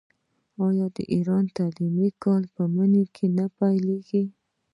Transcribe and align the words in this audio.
آیا 0.67 0.85
د 0.95 0.97
ایران 1.13 1.45
تعلیمي 1.57 2.09
کال 2.23 2.43
په 2.55 2.63
مني 2.75 3.03
کې 3.15 3.25
نه 3.37 3.45
پیلیږي؟ 3.57 4.23